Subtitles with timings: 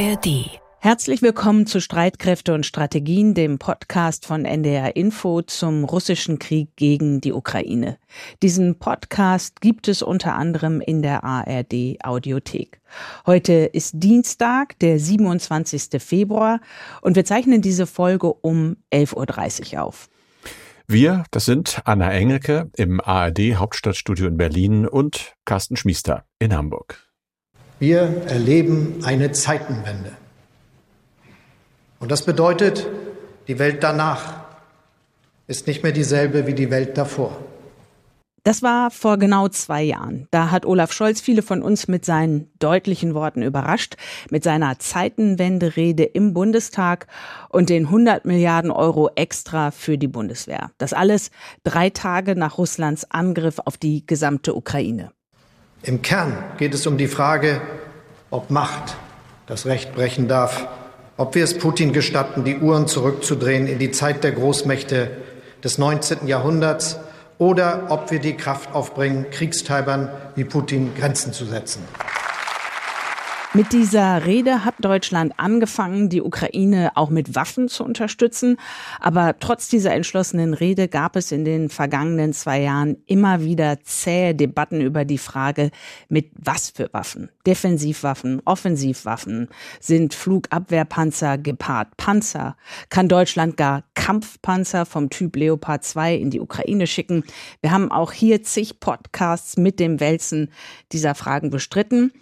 [0.00, 0.60] ARD.
[0.78, 7.20] Herzlich willkommen zu Streitkräfte und Strategien, dem Podcast von NDR Info zum russischen Krieg gegen
[7.20, 7.98] die Ukraine.
[8.40, 12.80] Diesen Podcast gibt es unter anderem in der ARD Audiothek.
[13.26, 16.00] Heute ist Dienstag, der 27.
[16.00, 16.60] Februar
[17.00, 20.08] und wir zeichnen diese Folge um 11.30 Uhr auf.
[20.86, 27.07] Wir, das sind Anna Engelke im ARD Hauptstadtstudio in Berlin und Carsten Schmiester in Hamburg.
[27.78, 30.12] Wir erleben eine Zeitenwende.
[32.00, 32.86] Und das bedeutet,
[33.46, 34.44] die Welt danach
[35.46, 37.38] ist nicht mehr dieselbe wie die Welt davor.
[38.44, 40.26] Das war vor genau zwei Jahren.
[40.30, 43.96] Da hat Olaf Scholz viele von uns mit seinen deutlichen Worten überrascht,
[44.30, 47.08] mit seiner Zeitenwende-Rede im Bundestag
[47.50, 50.70] und den 100 Milliarden Euro extra für die Bundeswehr.
[50.78, 51.30] Das alles
[51.62, 55.12] drei Tage nach Russlands Angriff auf die gesamte Ukraine.
[55.82, 57.60] Im Kern geht es um die Frage,
[58.30, 58.96] ob Macht
[59.46, 60.66] das Recht brechen darf,
[61.16, 65.10] ob wir es Putin gestatten, die Uhren zurückzudrehen in die Zeit der Großmächte
[65.62, 66.26] des 19.
[66.26, 66.98] Jahrhunderts
[67.38, 71.82] oder ob wir die Kraft aufbringen, Kriegstreibern wie Putin Grenzen zu setzen.
[73.54, 78.58] Mit dieser Rede hat Deutschland angefangen, die Ukraine auch mit Waffen zu unterstützen.
[79.00, 84.34] Aber trotz dieser entschlossenen Rede gab es in den vergangenen zwei Jahren immer wieder zähe
[84.34, 85.70] Debatten über die Frage,
[86.10, 87.30] mit was für Waffen.
[87.46, 89.48] Defensivwaffen, Offensivwaffen,
[89.80, 92.54] sind Flugabwehrpanzer Gepard Panzer?
[92.90, 97.24] Kann Deutschland gar Kampfpanzer vom Typ Leopard 2 in die Ukraine schicken?
[97.62, 100.50] Wir haben auch hier zig Podcasts mit dem Wälzen
[100.92, 102.12] dieser Fragen bestritten.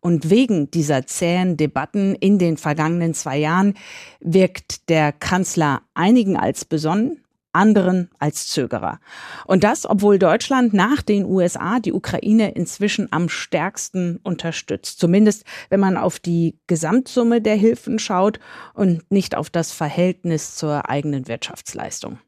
[0.00, 3.74] Und wegen dieser zähen Debatten in den vergangenen zwei Jahren
[4.20, 9.00] wirkt der Kanzler einigen als besonnen, anderen als Zögerer.
[9.46, 15.00] Und das, obwohl Deutschland nach den USA die Ukraine inzwischen am stärksten unterstützt.
[15.00, 18.38] Zumindest, wenn man auf die Gesamtsumme der Hilfen schaut
[18.74, 22.18] und nicht auf das Verhältnis zur eigenen Wirtschaftsleistung.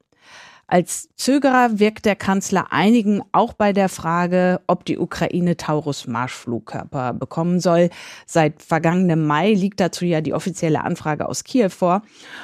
[0.72, 7.58] Als Zögerer wirkt der Kanzler einigen auch bei der Frage, ob die Ukraine Taurus-Marschflugkörper bekommen
[7.58, 7.90] soll.
[8.24, 12.02] Seit vergangenem Mai liegt dazu ja die offizielle Anfrage aus Kiew vor.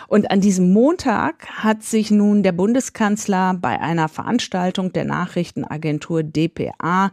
[0.09, 7.13] Und an diesem Montag hat sich nun der Bundeskanzler bei einer Veranstaltung der Nachrichtenagentur dpa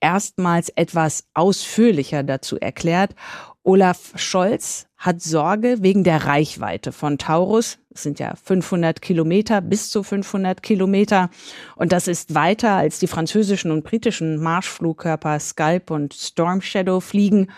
[0.00, 3.14] erstmals etwas ausführlicher dazu erklärt
[3.62, 7.78] Olaf Scholz hat Sorge wegen der Reichweite von Taurus.
[7.90, 11.30] Es sind ja 500 Kilometer, bis zu 500 Kilometer.
[11.76, 17.50] Und das ist weiter als die französischen und britischen Marschflugkörper Scalp und Storm Shadow fliegen.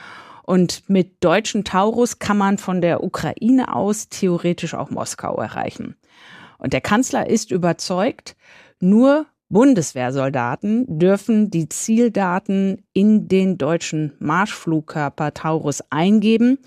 [0.45, 5.97] Und mit deutschen Taurus kann man von der Ukraine aus theoretisch auch Moskau erreichen.
[6.59, 8.37] Und der Kanzler ist überzeugt,
[8.81, 16.59] nur Bundeswehrsoldaten dürfen die Zieldaten in den deutschen Marschflugkörper Taurus eingeben.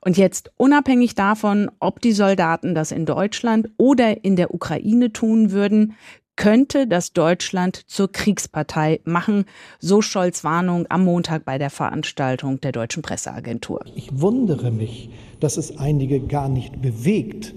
[0.00, 5.52] Und jetzt unabhängig davon, ob die Soldaten das in Deutschland oder in der Ukraine tun
[5.52, 5.94] würden,
[6.34, 9.44] könnte das Deutschland zur Kriegspartei machen,
[9.78, 13.84] so Scholz Warnung am Montag bei der Veranstaltung der deutschen Presseagentur.
[13.94, 17.54] Ich wundere mich, dass es einige gar nicht bewegt,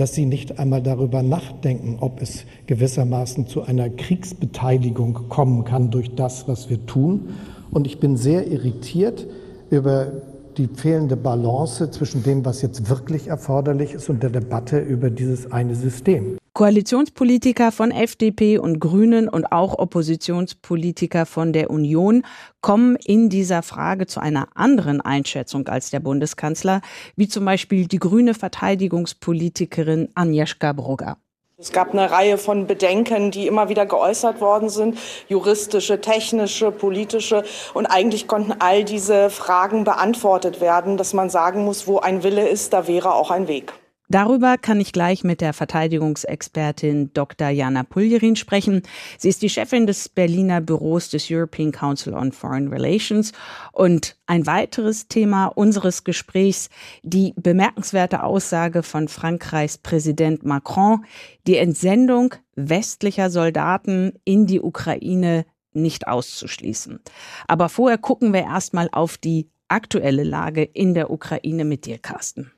[0.00, 6.14] dass sie nicht einmal darüber nachdenken, ob es gewissermaßen zu einer Kriegsbeteiligung kommen kann durch
[6.14, 7.34] das, was wir tun.
[7.70, 9.26] Und ich bin sehr irritiert
[9.68, 10.10] über
[10.56, 15.52] die fehlende Balance zwischen dem, was jetzt wirklich erforderlich ist und der Debatte über dieses
[15.52, 16.39] eine System.
[16.52, 22.24] Koalitionspolitiker von FDP und Grünen und auch Oppositionspolitiker von der Union
[22.60, 26.80] kommen in dieser Frage zu einer anderen Einschätzung als der Bundeskanzler,
[27.14, 31.18] wie zum Beispiel die grüne Verteidigungspolitikerin Agnieszka Brugger.
[31.56, 37.44] Es gab eine Reihe von Bedenken, die immer wieder geäußert worden sind, juristische, technische, politische.
[37.74, 42.48] Und eigentlich konnten all diese Fragen beantwortet werden, dass man sagen muss, wo ein Wille
[42.48, 43.74] ist, da wäre auch ein Weg.
[44.10, 47.48] Darüber kann ich gleich mit der Verteidigungsexpertin Dr.
[47.48, 48.82] Jana Puljerin sprechen.
[49.16, 53.30] Sie ist die Chefin des Berliner Büros des European Council on Foreign Relations.
[53.70, 56.70] Und ein weiteres Thema unseres Gesprächs,
[57.04, 61.04] die bemerkenswerte Aussage von Frankreichs Präsident Macron,
[61.46, 66.98] die Entsendung westlicher Soldaten in die Ukraine nicht auszuschließen.
[67.46, 72.50] Aber vorher gucken wir erstmal auf die aktuelle Lage in der Ukraine mit dir, Carsten.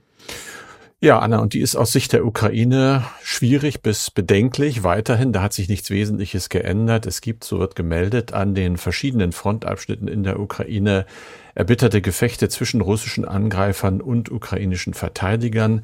[1.05, 4.85] Ja, Anna, und die ist aus Sicht der Ukraine schwierig bis bedenklich.
[4.85, 7.07] Weiterhin, da hat sich nichts Wesentliches geändert.
[7.07, 11.05] Es gibt, so wird gemeldet, an den verschiedenen Frontabschnitten in der Ukraine
[11.57, 15.83] erbitterte Gefechte zwischen russischen Angreifern und ukrainischen Verteidigern.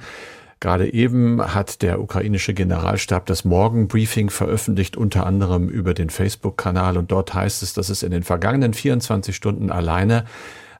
[0.61, 6.97] Gerade eben hat der ukrainische Generalstab das Morgenbriefing veröffentlicht, unter anderem über den Facebook-Kanal.
[6.97, 10.27] Und dort heißt es, dass es in den vergangenen 24 Stunden alleine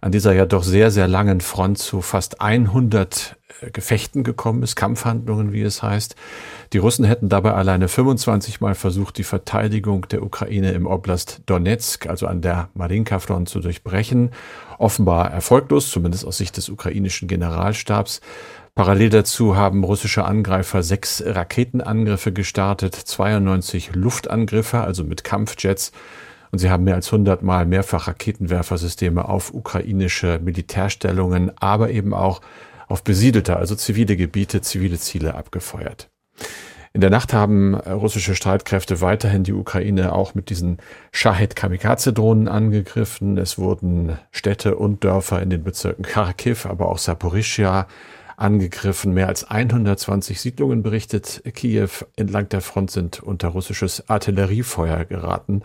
[0.01, 4.77] an dieser ja doch sehr, sehr langen Front zu fast 100 äh, Gefechten gekommen ist,
[4.77, 6.15] Kampfhandlungen, wie es heißt.
[6.73, 12.07] Die Russen hätten dabei alleine 25 Mal versucht, die Verteidigung der Ukraine im Oblast Donetsk,
[12.07, 14.31] also an der Marinka-Front, zu durchbrechen.
[14.79, 18.21] Offenbar erfolglos, zumindest aus Sicht des ukrainischen Generalstabs.
[18.77, 25.91] Parallel dazu haben russische Angreifer sechs Raketenangriffe gestartet, 92 Luftangriffe, also mit Kampfjets.
[26.51, 32.41] Und sie haben mehr als 100 Mal mehrfach Raketenwerfersysteme auf ukrainische Militärstellungen, aber eben auch
[32.89, 36.11] auf besiedelte, also zivile Gebiete, zivile Ziele abgefeuert.
[36.95, 40.79] In der Nacht haben äh, russische Streitkräfte weiterhin die Ukraine auch mit diesen
[41.13, 43.37] Shahed-Kamikaze-Drohnen angegriffen.
[43.37, 47.87] Es wurden Städte und Dörfer in den Bezirken Kharkiv, aber auch Saporischia
[48.39, 49.13] angegriffen.
[49.13, 55.63] Mehr als 120 Siedlungen, berichtet Kiew, entlang der Front sind unter russisches Artilleriefeuer geraten.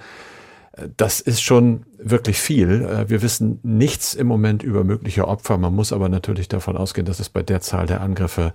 [0.97, 2.81] Das ist schon wirklich viel.
[2.81, 5.57] Äh, wir wissen nichts im Moment über mögliche Opfer.
[5.57, 8.53] Man muss aber natürlich davon ausgehen, dass es bei der Zahl der Angriffe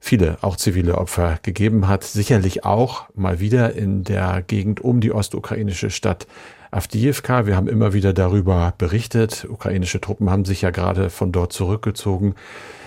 [0.00, 2.04] viele, auch zivile Opfer gegeben hat.
[2.04, 6.28] Sicherlich auch mal wieder in der Gegend um die ostukrainische Stadt
[6.70, 7.46] Avdiivka.
[7.46, 9.46] Wir haben immer wieder darüber berichtet.
[9.50, 12.36] Ukrainische Truppen haben sich ja gerade von dort zurückgezogen.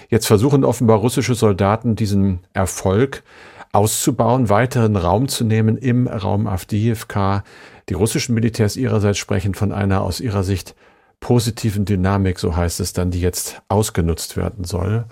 [0.09, 3.23] Jetzt versuchen offenbar russische Soldaten diesen Erfolg
[3.71, 7.43] auszubauen, weiteren Raum zu nehmen im Raum Avdiivka.
[7.91, 10.75] Die russischen Militärs ihrerseits sprechen von einer aus ihrer Sicht
[11.19, 15.03] positiven Dynamik, so heißt es dann, die jetzt ausgenutzt werden soll.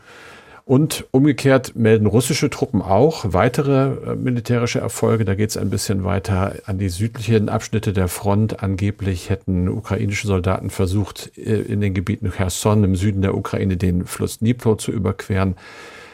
[0.64, 5.26] Und umgekehrt melden russische Truppen auch weitere äh, militärische Erfolge.
[5.26, 8.64] Da geht es ein bisschen weiter an die südlichen Abschnitte der Front.
[8.64, 14.06] Angeblich hätten ukrainische Soldaten versucht, äh, in den Gebieten Cherson im Süden der Ukraine den
[14.06, 15.58] Fluss Dnipro zu überqueren.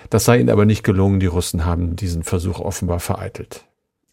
[0.09, 1.19] Das sei ihnen aber nicht gelungen.
[1.19, 3.65] Die Russen haben diesen Versuch offenbar vereitelt.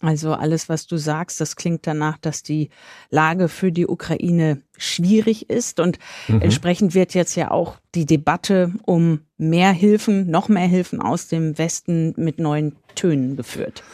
[0.02, 2.70] Also alles, was du sagst, das klingt danach, dass die
[3.10, 6.42] Lage für die Ukraine schwierig ist und mhm.
[6.42, 11.56] entsprechend wird jetzt ja auch die Debatte um mehr Hilfen, noch mehr Hilfen aus dem
[11.56, 13.84] Westen mit neuen Tönen geführt.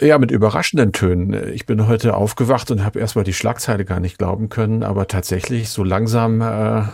[0.00, 1.52] Ja, mit überraschenden Tönen.
[1.52, 5.68] Ich bin heute aufgewacht und habe erstmal die Schlagzeile gar nicht glauben können, aber tatsächlich
[5.68, 6.84] so langsam äh,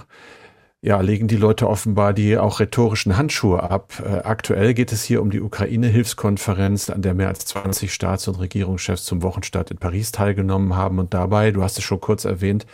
[0.80, 4.00] ja, legen die Leute offenbar die auch rhetorischen Handschuhe ab.
[4.04, 8.38] Äh, aktuell geht es hier um die Ukraine-Hilfskonferenz, an der mehr als 20 Staats- und
[8.38, 11.00] Regierungschefs zum Wochenstart in Paris teilgenommen haben.
[11.00, 12.64] Und dabei, du hast es schon kurz erwähnt,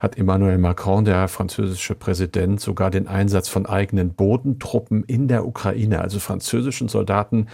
[0.00, 6.00] hat Emmanuel Macron, der französische Präsident, sogar den Einsatz von eigenen Bodentruppen in der Ukraine,
[6.00, 7.46] also französischen Soldaten,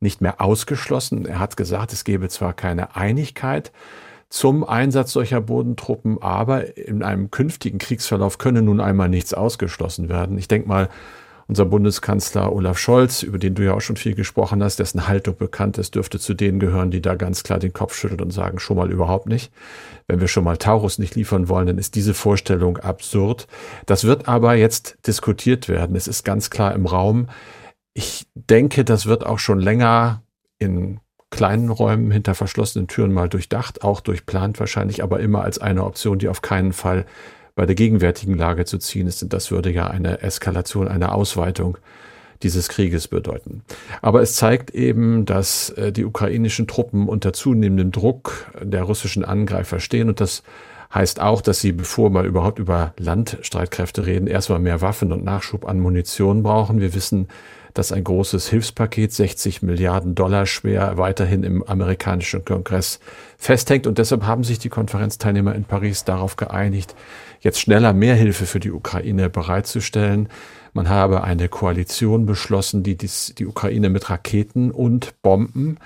[0.00, 1.26] nicht mehr ausgeschlossen.
[1.26, 3.72] Er hat gesagt, es gebe zwar keine Einigkeit,
[4.34, 10.36] zum Einsatz solcher Bodentruppen, aber in einem künftigen Kriegsverlauf könne nun einmal nichts ausgeschlossen werden.
[10.38, 10.88] Ich denke mal,
[11.46, 15.36] unser Bundeskanzler Olaf Scholz, über den du ja auch schon viel gesprochen hast, dessen Haltung
[15.36, 18.58] bekannt ist, dürfte zu denen gehören, die da ganz klar den Kopf schütteln und sagen,
[18.58, 19.52] schon mal überhaupt nicht.
[20.08, 23.46] Wenn wir schon mal Taurus nicht liefern wollen, dann ist diese Vorstellung absurd.
[23.86, 25.94] Das wird aber jetzt diskutiert werden.
[25.94, 27.28] Es ist ganz klar im Raum.
[27.92, 30.24] Ich denke, das wird auch schon länger
[30.58, 30.98] in
[31.34, 36.18] kleinen Räumen hinter verschlossenen Türen mal durchdacht, auch durchplant wahrscheinlich, aber immer als eine Option,
[36.20, 37.06] die auf keinen Fall
[37.56, 39.22] bei der gegenwärtigen Lage zu ziehen ist.
[39.22, 41.76] Und das würde ja eine Eskalation, eine Ausweitung
[42.42, 43.62] dieses Krieges bedeuten.
[44.00, 49.80] Aber es zeigt eben, dass äh, die ukrainischen Truppen unter zunehmendem Druck der russischen Angreifer
[49.80, 50.42] stehen und das
[50.92, 55.66] heißt auch, dass sie, bevor wir überhaupt über Landstreitkräfte reden, erstmal mehr Waffen und Nachschub
[55.66, 56.80] an Munition brauchen.
[56.80, 57.28] Wir wissen,
[57.74, 63.00] dass ein großes Hilfspaket, 60 Milliarden Dollar schwer, weiterhin im amerikanischen Kongress
[63.36, 63.88] festhängt.
[63.88, 66.94] Und deshalb haben sich die Konferenzteilnehmer in Paris darauf geeinigt,
[67.40, 70.28] jetzt schneller mehr Hilfe für die Ukraine bereitzustellen.
[70.72, 75.78] Man habe eine Koalition beschlossen, die die Ukraine mit Raketen und Bomben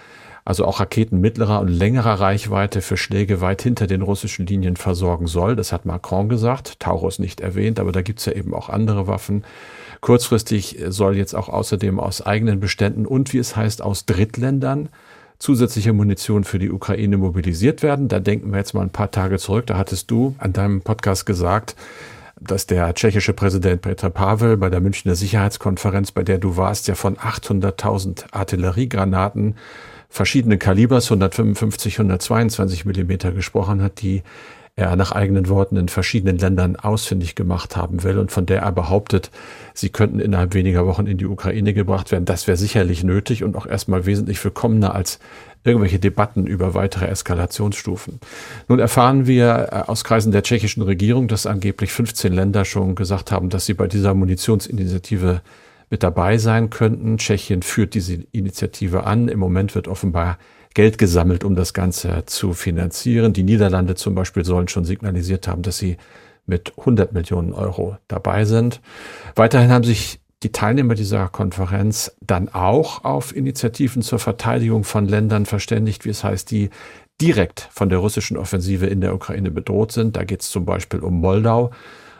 [0.49, 5.26] also auch Raketen mittlerer und längerer Reichweite für Schläge weit hinter den russischen Linien versorgen
[5.26, 5.57] soll.
[5.57, 9.45] Das hat Macron gesagt, Taurus nicht erwähnt, aber da gibt's ja eben auch andere Waffen.
[10.00, 14.88] Kurzfristig soll jetzt auch außerdem aus eigenen Beständen und wie es heißt aus Drittländern
[15.38, 18.09] zusätzliche Munition für die Ukraine mobilisiert werden.
[18.09, 19.67] Da denken wir jetzt mal ein paar Tage zurück.
[19.67, 21.76] Da hattest du an deinem Podcast gesagt,
[22.40, 26.95] dass der tschechische Präsident Petr Pavel bei der Münchner Sicherheitskonferenz, bei der du warst, ja
[26.95, 29.57] von 800.000 Artilleriegranaten
[30.09, 34.23] verschiedene Kalibers, 155, 122 Millimeter gesprochen hat, die
[34.79, 38.71] er nach eigenen Worten in verschiedenen Ländern ausfindig gemacht haben will und von der er
[38.71, 39.33] behauptet,
[39.75, 42.27] sie könnten innerhalb weniger Wochen in die Ukraine gebracht werden.
[42.27, 45.19] Das wäre sicherlich nötig und auch erstmal wesentlich willkommener als
[45.65, 48.21] irgendwelche Debatten über weitere Eskalationsstufen.
[48.69, 53.33] Nun erfahren wir äh, aus Kreisen der tschechischen Regierung, dass angeblich 15 Länder schon gesagt
[53.33, 55.43] haben, dass sie bei dieser Munitionsinitiative
[55.90, 57.18] mit dabei sein könnten.
[57.18, 59.28] Tschechien führt diese Initiative an.
[59.28, 60.38] Im Moment wird offenbar
[60.75, 63.33] Geld gesammelt, um das Ganze zu finanzieren.
[63.33, 65.97] Die Niederlande zum Beispiel sollen schon signalisiert haben, dass sie
[66.47, 68.80] mit 100 Millionen Euro dabei sind.
[69.35, 75.47] Weiterhin haben sich die Teilnehmer dieser Konferenz dann auch auf Initiativen zur Verteidigung von Ländern
[75.47, 76.71] verständigt, wie es heißt, die
[77.21, 80.16] direkt von der russischen Offensive in der Ukraine bedroht sind.
[80.16, 81.73] Da geht es zum Beispiel um Moldau.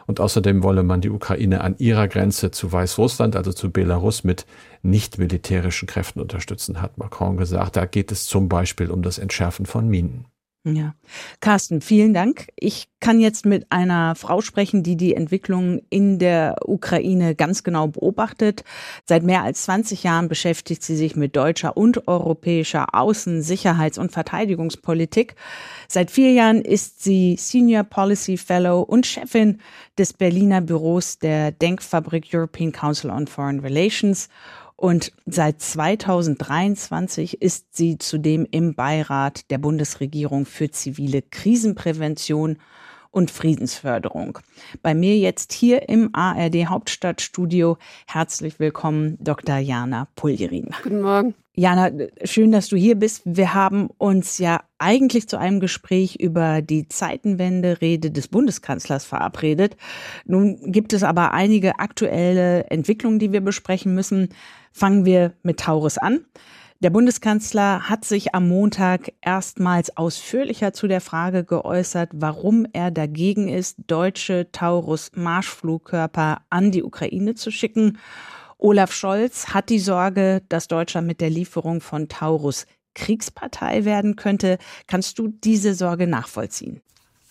[0.09, 4.47] Und außerdem wolle man die Ukraine an ihrer Grenze zu Weißrussland, also zu Belarus, mit
[4.81, 7.77] nicht militärischen Kräften unterstützen, hat Macron gesagt.
[7.77, 10.25] Da geht es zum Beispiel um das Entschärfen von Minen.
[10.65, 10.95] Ja.
[11.41, 12.49] Carsten, vielen Dank.
[12.57, 17.87] Ich kann jetzt mit einer Frau sprechen, die die Entwicklung in der Ukraine ganz genau
[17.87, 18.65] beobachtet.
[19.07, 24.11] Seit mehr als 20 Jahren beschäftigt sie sich mit deutscher und europäischer Außen-, Sicherheits- und
[24.11, 25.37] Verteidigungspolitik.
[25.87, 29.61] Seit vier Jahren ist sie Senior Policy Fellow und Chefin
[29.97, 34.29] des Berliner Büros der Denkfabrik European Council on Foreign Relations
[34.79, 42.59] und seit 2023 ist sie zudem im Beirat der Bundesregierung für zivile Krisenprävention
[43.11, 44.39] und Friedensförderung.
[44.81, 49.57] Bei mir jetzt hier im ARD Hauptstadtstudio herzlich willkommen Dr.
[49.57, 50.71] Jana Puljerin.
[50.85, 51.35] Guten Morgen.
[51.55, 51.91] Jana,
[52.23, 53.23] schön, dass du hier bist.
[53.25, 59.77] Wir haben uns ja eigentlich zu einem Gespräch über die Zeitenwende-Rede des Bundeskanzlers verabredet.
[60.25, 64.29] Nun gibt es aber einige aktuelle Entwicklungen, die wir besprechen müssen.
[64.79, 66.25] Fangen wir mit Taurus an.
[66.79, 73.49] Der Bundeskanzler hat sich am Montag erstmals ausführlicher zu der Frage geäußert, warum er dagegen
[73.49, 77.99] ist, deutsche Taurus-Marschflugkörper an die Ukraine zu schicken.
[78.57, 84.59] Olaf Scholz hat die Sorge, dass Deutschland mit der Lieferung von Taurus Kriegspartei werden könnte.
[84.87, 86.83] Kannst du diese Sorge nachvollziehen?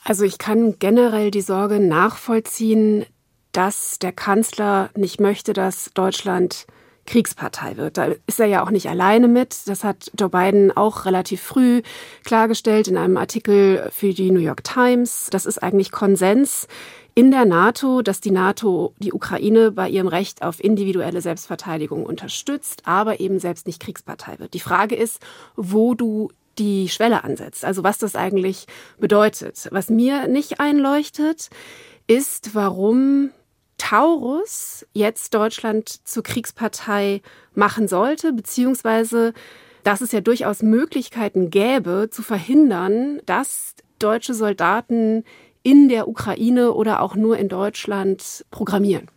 [0.04, 3.06] Also ich kann generell die Sorge nachvollziehen,
[3.54, 6.68] dass der Kanzler nicht möchte, dass Deutschland
[7.08, 7.98] Kriegspartei wird.
[7.98, 9.68] Da ist er ja auch nicht alleine mit.
[9.68, 11.82] Das hat Joe Biden auch relativ früh
[12.24, 15.30] klargestellt in einem Artikel für die New York Times.
[15.32, 16.68] Das ist eigentlich Konsens
[17.16, 22.84] in der NATO, dass die NATO die Ukraine bei ihrem Recht auf individuelle Selbstverteidigung unterstützt,
[22.86, 24.54] aber eben selbst nicht Kriegspartei wird.
[24.54, 25.20] Die Frage ist,
[25.56, 28.68] wo du die Schwelle ansetzt, also was das eigentlich
[29.00, 29.68] bedeutet.
[29.72, 31.50] Was mir nicht einleuchtet,
[32.08, 33.32] ist, warum
[33.78, 37.22] Taurus jetzt Deutschland zur Kriegspartei
[37.54, 39.34] machen sollte, beziehungsweise
[39.84, 45.24] dass es ja durchaus Möglichkeiten gäbe, zu verhindern, dass deutsche Soldaten
[45.64, 49.08] in der Ukraine oder auch nur in Deutschland programmieren.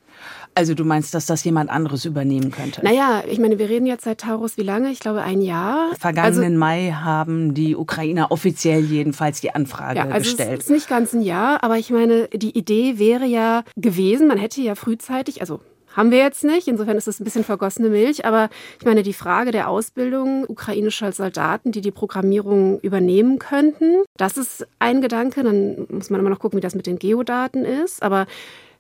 [0.55, 2.85] Also du meinst, dass das jemand anderes übernehmen könnte?
[2.85, 4.91] Naja, ich meine, wir reden jetzt seit Taurus wie lange?
[4.91, 5.91] Ich glaube ein Jahr.
[5.99, 10.61] Vergangenen also, Mai haben die Ukrainer offiziell jedenfalls die Anfrage ja, also gestellt.
[10.61, 14.39] Es ist nicht ganz ein Jahr, aber ich meine, die Idee wäre ja gewesen, man
[14.39, 15.61] hätte ja frühzeitig, also
[15.97, 16.69] haben wir jetzt nicht.
[16.69, 18.25] Insofern ist es ein bisschen vergossene Milch.
[18.25, 24.37] Aber ich meine, die Frage der Ausbildung ukrainischer Soldaten, die die Programmierung übernehmen könnten, das
[24.37, 25.43] ist ein Gedanke.
[25.43, 28.03] Dann muss man immer noch gucken, wie das mit den Geodaten ist.
[28.03, 28.27] Aber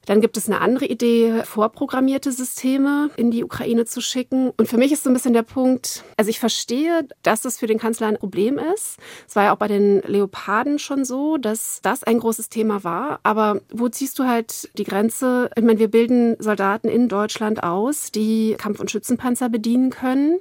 [0.06, 4.50] dann gibt es eine andere Idee, vorprogrammierte Systeme in die Ukraine zu schicken.
[4.56, 7.66] Und für mich ist so ein bisschen der Punkt, also ich verstehe, dass das für
[7.66, 8.96] den Kanzler ein Problem ist.
[9.28, 13.20] Es war ja auch bei den Leoparden schon so, dass das ein großes Thema war.
[13.22, 15.50] Aber wo ziehst du halt die Grenze?
[15.54, 20.38] Ich meine, wir bilden Soldaten in Deutschland aus, die Kampf- und Schützenpanzer bedienen können.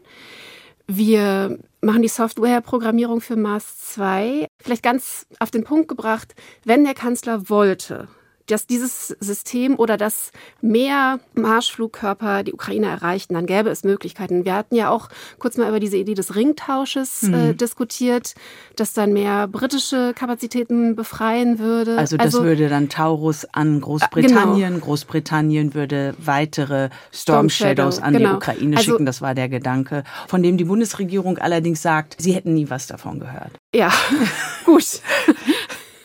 [0.88, 4.48] Wir machen die Softwareprogrammierung für Mars 2.
[4.60, 6.34] Vielleicht ganz auf den Punkt gebracht,
[6.66, 8.08] wenn der Kanzler wollte,
[8.52, 14.46] dass dieses System oder dass mehr Marschflugkörper die Ukraine erreichten, dann gäbe es Möglichkeiten.
[14.46, 17.34] Wir hatten ja auch kurz mal über diese Idee des Ringtausches äh, mhm.
[17.34, 18.36] äh, diskutiert,
[18.76, 21.98] dass dann mehr britische Kapazitäten befreien würde.
[21.98, 24.86] Also das also, würde dann Taurus an Großbritannien, genau.
[24.86, 28.30] Großbritannien würde weitere Storm, Storm Shadows an genau.
[28.30, 29.06] die Ukraine also, schicken.
[29.06, 33.20] Das war der Gedanke, von dem die Bundesregierung allerdings sagt, sie hätten nie was davon
[33.20, 33.52] gehört.
[33.74, 33.92] Ja,
[34.66, 35.02] gut.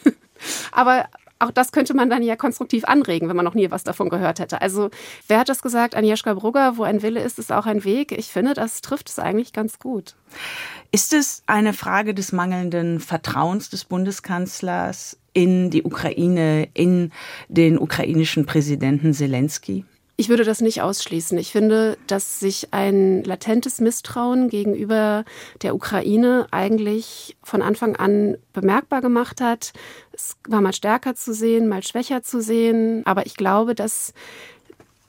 [0.72, 1.06] Aber
[1.44, 4.40] auch das könnte man dann ja konstruktiv anregen, wenn man noch nie was davon gehört
[4.40, 4.60] hätte.
[4.60, 4.90] Also,
[5.28, 5.96] wer hat das gesagt?
[5.96, 8.12] Agnieszka Brugger, wo ein Wille ist, ist auch ein Weg.
[8.12, 10.14] Ich finde, das trifft es eigentlich ganz gut.
[10.90, 17.12] Ist es eine Frage des mangelnden Vertrauens des Bundeskanzlers in die Ukraine, in
[17.48, 19.84] den ukrainischen Präsidenten Zelensky?
[20.16, 21.36] Ich würde das nicht ausschließen.
[21.38, 25.24] Ich finde, dass sich ein latentes Misstrauen gegenüber
[25.62, 29.72] der Ukraine eigentlich von Anfang an bemerkbar gemacht hat.
[30.12, 33.02] Es war mal stärker zu sehen, mal schwächer zu sehen.
[33.06, 34.14] Aber ich glaube, dass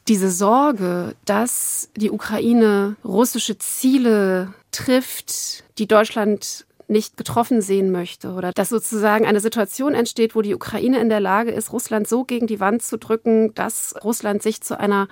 [0.07, 8.51] diese Sorge, dass die Ukraine russische Ziele trifft, die Deutschland nicht getroffen sehen möchte oder
[8.51, 12.47] dass sozusagen eine Situation entsteht, wo die Ukraine in der Lage ist, Russland so gegen
[12.47, 15.07] die Wand zu drücken, dass Russland sich zu einer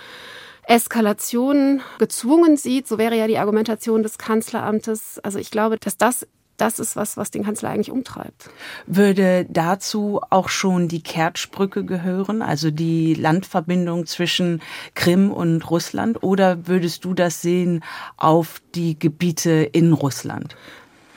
[0.65, 2.88] Eskalation gezwungen sieht.
[2.88, 5.20] So wäre ja die Argumentation des Kanzleramtes.
[5.20, 6.27] Also ich glaube, dass das
[6.58, 8.50] das ist was, was den Kanzler eigentlich umtreibt.
[8.86, 14.62] Würde dazu auch schon die Kertschbrücke gehören, also die Landverbindung zwischen
[14.94, 16.22] Krim und Russland?
[16.22, 17.84] Oder würdest du das sehen
[18.18, 20.56] auf die Gebiete in Russland?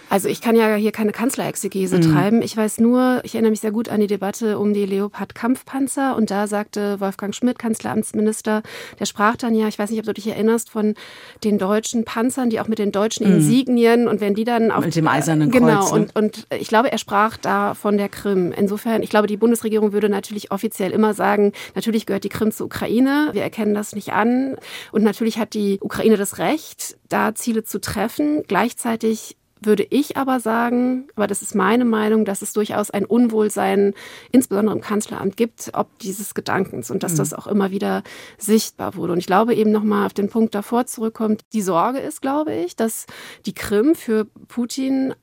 [0.09, 2.13] Also ich kann ja hier keine Kanzlerexegese mhm.
[2.13, 2.43] treiben.
[2.43, 6.31] Ich weiß nur, ich erinnere mich sehr gut an die Debatte um die Leopard-Kampfpanzer und
[6.31, 8.63] da sagte Wolfgang Schmidt, Kanzleramtsminister,
[8.99, 10.95] der sprach dann ja, ich weiß nicht, ob du dich erinnerst, von
[11.43, 13.37] den deutschen Panzern, die auch mit den deutschen mhm.
[13.37, 14.85] Insignien und wenn die dann auch...
[14.85, 15.91] Mit dem eisernen genau, Kreuz.
[15.91, 18.53] Genau, und, und ich glaube, er sprach da von der Krim.
[18.53, 22.67] Insofern, ich glaube, die Bundesregierung würde natürlich offiziell immer sagen, natürlich gehört die Krim zur
[22.67, 24.57] Ukraine, wir erkennen das nicht an
[24.93, 28.43] und natürlich hat die Ukraine das Recht, da Ziele zu treffen.
[28.47, 33.95] Gleichzeitig würde ich aber sagen, aber das ist meine Meinung, dass es durchaus ein Unwohlsein,
[34.31, 37.19] insbesondere im Kanzleramt, gibt, ob dieses Gedankens und dass mhm.
[37.19, 38.03] das auch immer wieder
[38.39, 39.15] sichtbar wurde.
[39.15, 42.77] Und ich glaube eben nochmal auf den Punkt davor zurückkommt, die Sorge ist, glaube ich,
[42.77, 43.07] dass
[43.47, 45.15] die Krim für Putin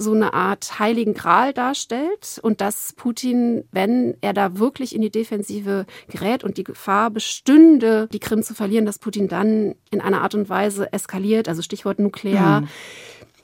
[0.00, 5.10] so eine Art heiligen Gral darstellt und dass Putin, wenn er da wirklich in die
[5.10, 10.22] Defensive gerät und die Gefahr bestünde, die Krim zu verlieren, dass Putin dann in einer
[10.22, 12.62] Art und Weise eskaliert, also Stichwort nuklear.
[12.62, 12.68] Mhm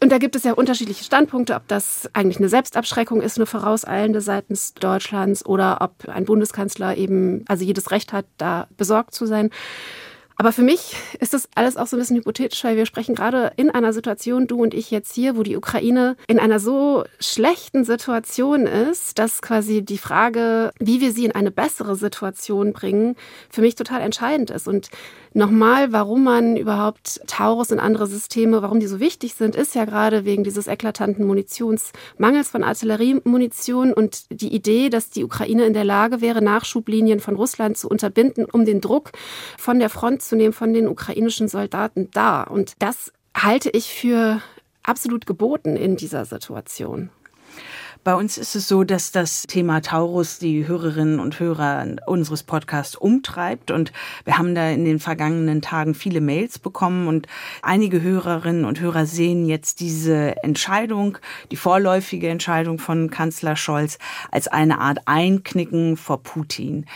[0.04, 4.20] und da gibt es ja unterschiedliche Standpunkte, ob das eigentlich eine Selbstabschreckung ist, eine vorauseilende
[4.20, 9.48] seitens Deutschlands oder ob ein Bundeskanzler eben, also jedes Recht hat, da besorgt zu sein.
[10.36, 13.52] Aber für mich ist das alles auch so ein bisschen hypothetisch, weil wir sprechen gerade
[13.56, 17.84] in einer Situation, du und ich jetzt hier, wo die Ukraine in einer so schlechten
[17.84, 23.14] Situation ist, dass quasi die Frage, wie wir sie in eine bessere Situation bringen,
[23.48, 24.66] für mich total entscheidend ist.
[24.66, 24.88] Und
[25.34, 29.84] nochmal, warum man überhaupt Taurus und andere Systeme, warum die so wichtig sind, ist ja
[29.84, 35.84] gerade wegen dieses eklatanten Munitionsmangels von Artilleriemunition und die Idee, dass die Ukraine in der
[35.84, 39.12] Lage wäre, Nachschublinien von Russland zu unterbinden, um den Druck
[39.58, 42.42] von der Front zu nehmen von den ukrainischen Soldaten da.
[42.42, 44.40] Und das halte ich für
[44.82, 47.10] absolut geboten in dieser Situation.
[48.02, 52.96] Bei uns ist es so, dass das Thema Taurus die Hörerinnen und Hörer unseres Podcasts
[52.96, 53.92] umtreibt und
[54.24, 57.26] wir haben da in den vergangenen Tagen viele Mails bekommen und
[57.62, 61.18] einige Hörerinnen und Hörer sehen jetzt diese Entscheidung,
[61.50, 63.98] die vorläufige Entscheidung von Kanzler Scholz
[64.30, 66.86] als eine Art Einknicken vor Putin.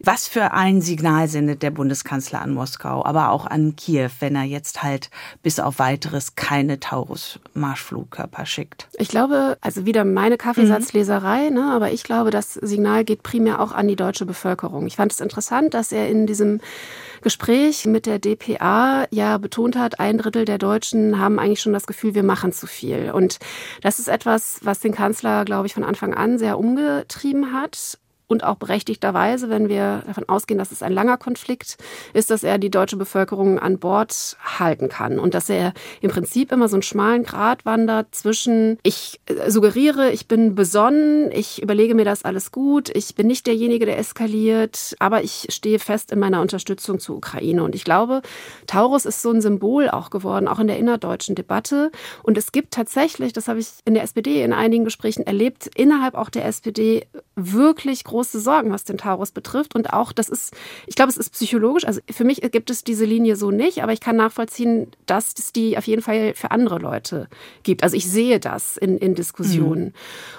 [0.00, 4.44] Was für ein Signal sendet der Bundeskanzler an Moskau, aber auch an Kiew, wenn er
[4.44, 5.10] jetzt halt
[5.42, 8.88] bis auf weiteres keine Taurus-Marschflugkörper schickt?
[8.98, 11.72] Ich glaube, also wieder meine Kaffeesatzleserei, ne?
[11.72, 14.86] aber ich glaube, das Signal geht primär auch an die deutsche Bevölkerung.
[14.86, 16.60] Ich fand es interessant, dass er in diesem
[17.22, 21.88] Gespräch mit der DPA ja betont hat, ein Drittel der Deutschen haben eigentlich schon das
[21.88, 23.10] Gefühl, wir machen zu viel.
[23.10, 23.40] Und
[23.82, 27.98] das ist etwas, was den Kanzler, glaube ich, von Anfang an sehr umgetrieben hat
[28.28, 31.76] und auch berechtigterweise, wenn wir davon ausgehen, dass es ein langer Konflikt
[32.12, 35.18] ist, dass er die deutsche Bevölkerung an Bord halten kann.
[35.18, 40.10] Und dass er im Prinzip immer so einen schmalen Grat wandert zwischen ich äh, suggeriere,
[40.10, 44.96] ich bin besonnen, ich überlege mir das alles gut, ich bin nicht derjenige, der eskaliert,
[44.98, 47.62] aber ich stehe fest in meiner Unterstützung zur Ukraine.
[47.62, 48.22] Und ich glaube,
[48.66, 51.92] Taurus ist so ein Symbol auch geworden, auch in der innerdeutschen Debatte.
[52.24, 56.14] Und es gibt tatsächlich, das habe ich in der SPD in einigen Gesprächen erlebt, innerhalb
[56.14, 59.74] auch der SPD wirklich große große Sorgen, was den Taurus betrifft.
[59.74, 60.54] Und auch, das ist,
[60.86, 61.86] ich glaube, es ist psychologisch.
[61.86, 65.52] Also für mich gibt es diese Linie so nicht, aber ich kann nachvollziehen, dass es
[65.52, 67.28] die auf jeden Fall für andere Leute
[67.62, 67.82] gibt.
[67.82, 69.84] Also ich sehe das in, in Diskussionen.
[69.84, 69.92] Mhm.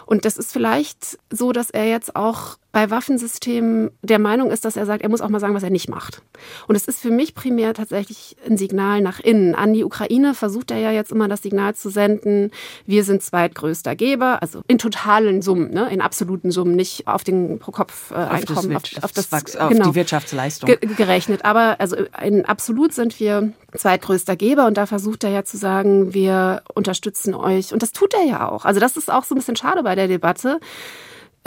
[0.07, 4.77] Und das ist vielleicht so, dass er jetzt auch bei Waffensystemen der Meinung ist, dass
[4.77, 6.21] er sagt, er muss auch mal sagen, was er nicht macht.
[6.67, 9.55] Und es ist für mich primär tatsächlich ein Signal nach innen.
[9.55, 12.51] An die Ukraine versucht er ja jetzt immer das Signal zu senden,
[12.85, 17.57] wir sind zweitgrößter Geber, also in totalen Summen, ne, in absoluten Summen, nicht auf den
[17.67, 21.43] Pro-Kopf-Einkommen, auf, auf, das, auf, auf genau, die Wirtschaftsleistung gerechnet.
[21.43, 26.13] Aber also in absolut sind wir zweitgrößter Geber und da versucht er ja zu sagen,
[26.13, 27.73] wir unterstützen euch.
[27.73, 28.63] Und das tut er ja auch.
[28.63, 30.61] Also das ist auch so ein bisschen schade bei der Debatte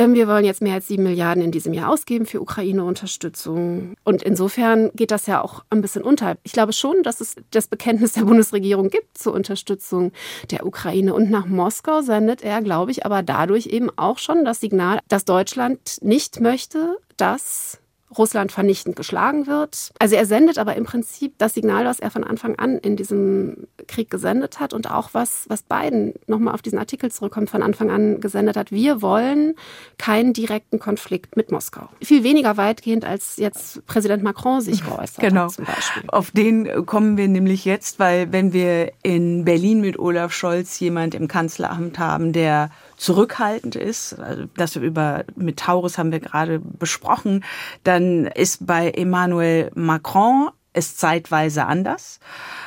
[0.09, 3.95] wir wollen jetzt mehr als sieben Milliarden in diesem Jahr ausgeben für Ukraine-Unterstützung.
[4.03, 6.37] Und insofern geht das ja auch ein bisschen unter.
[6.43, 10.13] Ich glaube schon, dass es das Bekenntnis der Bundesregierung gibt zur Unterstützung
[10.51, 11.13] der Ukraine.
[11.13, 15.27] Und nach Moskau sendet er, glaube ich, aber dadurch eben auch schon das Signal, dass
[15.27, 17.79] Deutschland nicht möchte, dass
[18.17, 19.93] Russland vernichtend geschlagen wird.
[19.99, 23.69] Also er sendet aber im Prinzip das Signal, was er von Anfang an in diesem
[23.87, 27.91] Krieg gesendet hat und auch was, was Biden nochmal auf diesen Artikel zurückkommt, von Anfang
[27.91, 28.73] an gesendet hat.
[28.73, 29.55] Wir wollen
[29.99, 31.89] keinen direkten Konflikt mit Moskau.
[32.03, 35.45] Viel weniger weitgehend, als jetzt Präsident Macron sich geäußert genau.
[35.45, 36.03] hat zum Beispiel.
[36.09, 41.15] Auf den kommen wir nämlich jetzt, weil wenn wir in Berlin mit Olaf Scholz jemand
[41.15, 42.71] im Kanzleramt haben, der
[43.01, 47.45] zurückhaltend ist, also das über mit Taurus haben wir gerade besprochen,
[47.83, 52.21] dann ist bei Emmanuel Macron es zeitweise anders.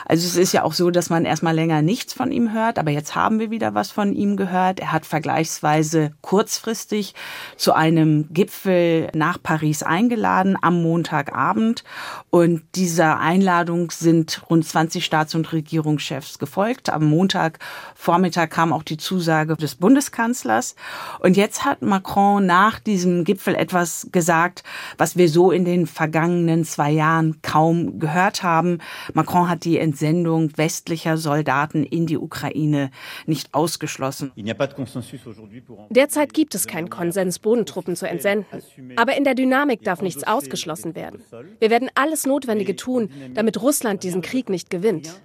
[0.06, 2.92] Also es ist ja auch so, dass man erstmal länger nichts von ihm hört, aber
[2.92, 4.82] jetzt haben wir wieder was von ihm gehört.
[4.82, 7.16] Er hat vergleichsweise kurzfristig
[7.56, 11.86] zu einem Gipfel nach Paris eingeladen am Montagabend
[12.30, 16.90] und dieser Einladung sind rund 20 Staats- und Regierungschefs gefolgt.
[16.90, 20.76] Am Montagvormittag kam auch die Zusage des Bundeskanzlers
[21.20, 24.64] und jetzt hat Macron nach diesem Gipfel etwas gesagt,
[24.98, 28.80] was wir so in den vergangenen zwei Jahren kaum gehört haben.
[29.14, 32.92] Macron hat die Entsendung westlicher Soldaten in die Ukraine
[33.26, 34.32] nicht ausgeschlossen.
[35.90, 38.46] Derzeit gibt es keinen Konsens, Bodentruppen zu entsenden.
[38.96, 41.24] Aber in der Dynamik darf nichts ausgeschlossen werden.
[41.60, 45.22] Wir werden alles Notwendige tun, damit Russland diesen Krieg nicht gewinnt.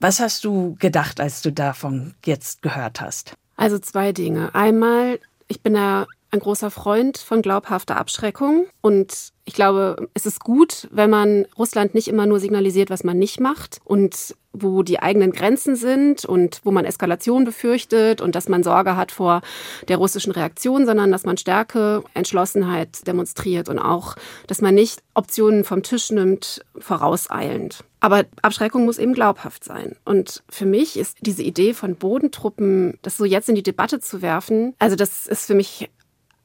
[0.00, 3.34] Was hast du gedacht, als du davon jetzt gehört hast?
[3.56, 4.54] Also zwei Dinge.
[4.54, 5.18] Einmal,
[5.48, 8.66] ich bin da ein großer Freund von glaubhafter Abschreckung.
[8.80, 13.18] Und ich glaube, es ist gut, wenn man Russland nicht immer nur signalisiert, was man
[13.18, 18.48] nicht macht und wo die eigenen Grenzen sind und wo man Eskalation befürchtet und dass
[18.48, 19.42] man Sorge hat vor
[19.88, 25.64] der russischen Reaktion, sondern dass man Stärke, Entschlossenheit demonstriert und auch, dass man nicht Optionen
[25.64, 27.84] vom Tisch nimmt, vorauseilend.
[28.00, 29.96] Aber Abschreckung muss eben glaubhaft sein.
[30.04, 34.22] Und für mich ist diese Idee von Bodentruppen, das so jetzt in die Debatte zu
[34.22, 35.90] werfen, also das ist für mich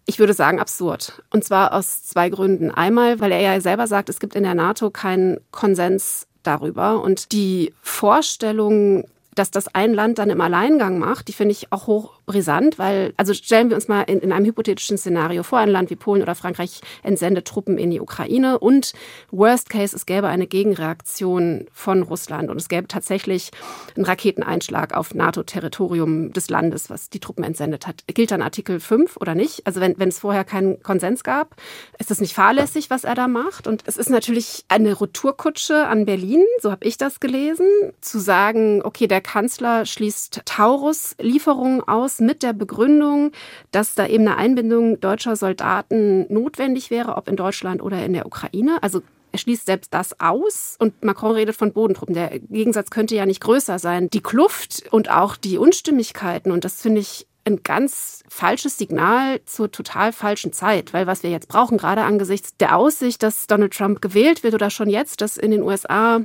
[0.05, 1.21] ich würde sagen, absurd.
[1.29, 2.71] Und zwar aus zwei Gründen.
[2.71, 7.01] Einmal, weil er ja selber sagt, es gibt in der NATO keinen Konsens darüber.
[7.01, 11.87] Und die Vorstellung, dass das ein Land dann im Alleingang macht, die finde ich auch
[11.87, 15.69] hoch brisant, weil, also stellen wir uns mal in, in, einem hypothetischen Szenario vor, ein
[15.69, 18.93] Land wie Polen oder Frankreich entsendet Truppen in die Ukraine und
[19.31, 23.51] worst case, es gäbe eine Gegenreaktion von Russland und es gäbe tatsächlich
[23.97, 28.03] einen Raketeneinschlag auf NATO-Territorium des Landes, was die Truppen entsendet hat.
[28.07, 29.67] Gilt dann Artikel 5 oder nicht?
[29.67, 31.57] Also wenn, wenn es vorher keinen Konsens gab,
[31.99, 33.67] ist das nicht fahrlässig, was er da macht?
[33.67, 37.67] Und es ist natürlich eine Retourkutsche an Berlin, so habe ich das gelesen,
[37.99, 43.31] zu sagen, okay, der Kanzler schließt Taurus-Lieferungen aus mit der Begründung,
[43.71, 48.25] dass da eben eine Einbindung deutscher Soldaten notwendig wäre, ob in Deutschland oder in der
[48.25, 48.81] Ukraine.
[48.81, 52.15] Also er schließt selbst das aus und Macron redet von Bodentruppen.
[52.15, 54.09] Der Gegensatz könnte ja nicht größer sein.
[54.09, 59.71] Die Kluft und auch die Unstimmigkeiten, und das finde ich ein ganz falsches Signal zur
[59.71, 64.01] total falschen Zeit, weil was wir jetzt brauchen, gerade angesichts der Aussicht, dass Donald Trump
[64.01, 66.21] gewählt wird oder schon jetzt, dass in den USA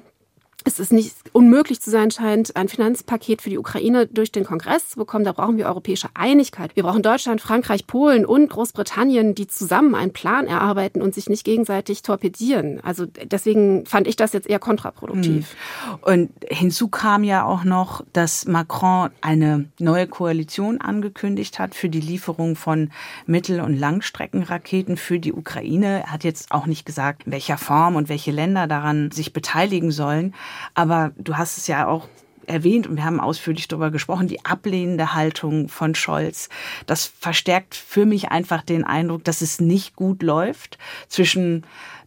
[0.66, 4.90] es ist nicht unmöglich zu sein scheint, ein Finanzpaket für die Ukraine durch den Kongress
[4.90, 5.24] zu bekommen.
[5.24, 6.74] Da brauchen wir europäische Einigkeit.
[6.74, 11.44] Wir brauchen Deutschland, Frankreich, Polen und Großbritannien, die zusammen einen Plan erarbeiten und sich nicht
[11.44, 12.80] gegenseitig torpedieren.
[12.82, 15.54] Also deswegen fand ich das jetzt eher kontraproduktiv.
[15.84, 15.98] Hm.
[16.00, 22.00] Und hinzu kam ja auch noch, dass Macron eine neue Koalition angekündigt hat für die
[22.00, 22.90] Lieferung von
[23.26, 26.02] Mittel- und Langstreckenraketen für die Ukraine.
[26.06, 29.92] Er hat jetzt auch nicht gesagt, in welcher Form und welche Länder daran sich beteiligen
[29.92, 30.34] sollen.
[30.74, 32.08] Aber du hast es ja auch
[32.46, 36.48] erwähnt und wir haben ausführlich darüber gesprochen, die ablehnende Haltung von Scholz.
[36.86, 41.64] Das verstärkt für mich einfach den Eindruck, dass es nicht gut läuft zwischen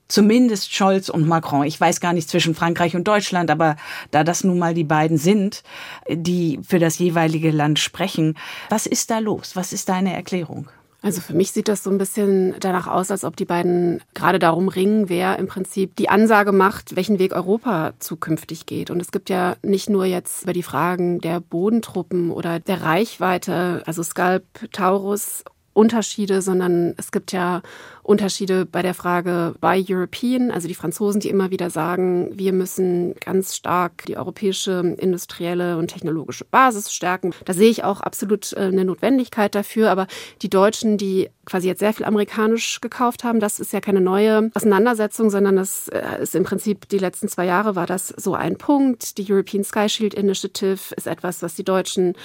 [0.08, 1.66] zumindest Scholz und Macron.
[1.66, 3.78] Ich weiß gar nicht zwischen Frankreich und Deutschland, aber
[4.12, 5.64] da das nun mal die beiden sind,
[6.10, 8.36] die für das jeweilige Land sprechen,
[8.70, 9.56] was ist da los?
[9.56, 10.70] Was ist deine Erklärung?
[11.02, 14.38] Also für mich sieht das so ein bisschen danach aus, als ob die beiden gerade
[14.38, 18.92] darum ringen, wer im Prinzip die Ansage macht, welchen Weg Europa zukünftig geht.
[18.92, 23.82] Und es gibt ja nicht nur jetzt über die Fragen der Bodentruppen oder der Reichweite,
[23.86, 27.62] also Scalp, Taurus Unterschiede, sondern es gibt ja
[28.10, 33.14] Unterschiede bei der Frage Buy European, also die Franzosen, die immer wieder sagen, wir müssen
[33.24, 37.36] ganz stark die europäische industrielle und technologische Basis stärken.
[37.46, 39.92] Da sehe ich auch absolut äh, eine Notwendigkeit dafür.
[39.92, 40.08] Aber
[40.42, 44.50] die Deutschen, die quasi jetzt sehr viel amerikanisch gekauft haben, das ist ja keine neue
[44.56, 48.58] Auseinandersetzung, sondern das äh, ist im Prinzip die letzten zwei Jahre war das so ein
[48.58, 49.20] Punkt.
[49.20, 52.16] Die European Sky Shield Initiative ist etwas, was die Deutschen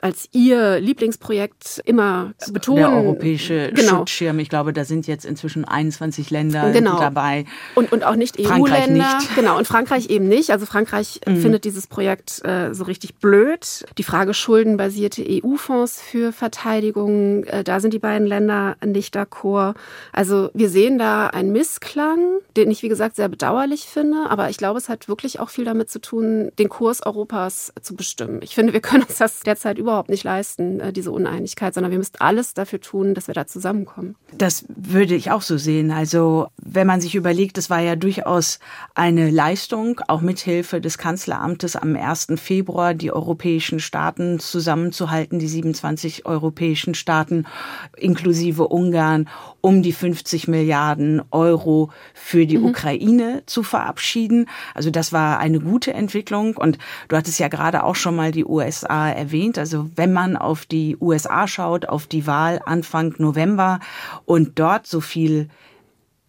[0.00, 2.78] als ihr Lieblingsprojekt immer betonen.
[2.78, 3.98] Der europäische genau.
[3.98, 6.98] Schutzschirm, ich glaube, da sind jetzt inzwischen 21 Länder genau.
[6.98, 7.44] dabei.
[7.74, 9.18] Und, und auch nicht EU-Länder.
[9.34, 10.50] Genau, und Frankreich eben nicht.
[10.50, 11.36] Also Frankreich mhm.
[11.36, 13.84] findet dieses Projekt äh, so richtig blöd.
[13.98, 19.74] Die Frage schuldenbasierte EU-Fonds für Verteidigung, äh, da sind die beiden Länder nicht d'accord.
[20.12, 22.18] Also wir sehen da einen Missklang,
[22.56, 24.26] den ich, wie gesagt, sehr bedauerlich finde.
[24.28, 27.94] Aber ich glaube, es hat wirklich auch viel damit zu tun, den Kurs Europas zu
[27.94, 28.40] bestimmen.
[28.42, 31.98] Ich finde, wir können uns das derzeit überhaupt nicht leisten, äh, diese Uneinigkeit, sondern wir
[31.98, 34.16] müssen alles dafür tun, dass wir da zusammenkommen.
[34.32, 35.92] Das würde Würde ich auch so sehen.
[35.92, 38.58] Also wenn man sich überlegt, es war ja durchaus
[38.94, 42.34] eine Leistung, auch mithilfe des Kanzleramtes am 1.
[42.36, 47.46] Februar die europäischen Staaten zusammenzuhalten, die 27 europäischen Staaten
[47.96, 49.30] inklusive Ungarn,
[49.62, 52.66] um die 50 Milliarden Euro für die mhm.
[52.66, 54.50] Ukraine zu verabschieden.
[54.74, 56.58] Also das war eine gute Entwicklung.
[56.58, 56.76] Und
[57.08, 59.56] du hattest ja gerade auch schon mal die USA erwähnt.
[59.56, 63.80] Also wenn man auf die USA schaut, auf die Wahl Anfang November
[64.26, 65.48] und dort so viel